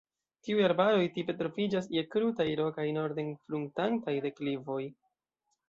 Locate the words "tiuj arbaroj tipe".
0.45-1.35